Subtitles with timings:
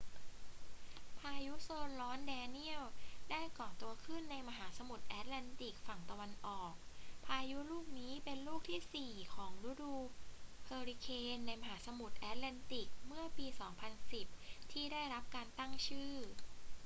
[1.19, 2.83] พายุโซนร้อนแดเนียล
[3.31, 6.73] ได้ก่อตัวขึ้นในมหาสมุทรแอตแลนติกฝั่งตะวันออก
[7.25, 9.93] พายุลูกนี้เป็นลูกที่สี่ของฤดู
[10.65, 13.47] เฮอริเคนในมหาสมุทรแอตแลนติกเมื่อปี
[14.09, 16.13] 2010 ที่ได้รับการตั้งชื่อ